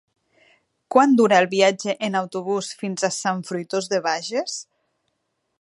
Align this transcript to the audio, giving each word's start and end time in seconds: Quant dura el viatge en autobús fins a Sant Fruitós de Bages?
Quant 0.95 1.13
dura 1.19 1.37
el 1.43 1.49
viatge 1.51 1.95
en 2.09 2.19
autobús 2.21 2.71
fins 2.81 3.07
a 3.09 3.13
Sant 3.19 3.47
Fruitós 3.51 3.93
de 3.93 4.05
Bages? 4.11 4.61